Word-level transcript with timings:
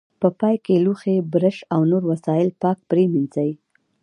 په 0.21 0.27
پای 0.39 0.55
کې 0.65 0.81
لوښي، 0.85 1.15
برش 1.33 1.57
او 1.73 1.81
نور 1.91 2.03
وسایل 2.11 2.49
پاک 2.61 2.77
پرېمنځئ. 2.89 3.51